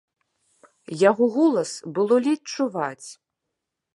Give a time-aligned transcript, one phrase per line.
[1.09, 3.09] Яго голас было ледзь чуваць.